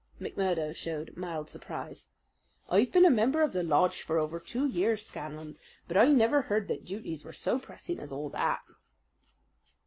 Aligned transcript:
McMurdo 0.19 0.75
showed 0.75 1.15
mild 1.15 1.47
surprise. 1.47 2.07
"I've 2.67 2.91
been 2.91 3.05
a 3.05 3.11
member 3.11 3.43
of 3.43 3.53
the 3.53 3.61
lodge 3.61 4.01
for 4.01 4.17
over 4.17 4.39
two 4.39 4.65
years, 4.65 5.05
Scanlan, 5.05 5.59
but 5.87 5.95
I 5.95 6.05
never 6.07 6.41
heard 6.41 6.67
that 6.69 6.85
duties 6.85 7.23
were 7.23 7.31
so 7.33 7.59
pressing 7.59 7.99
as 7.99 8.11
all 8.11 8.29
that." 8.31 8.63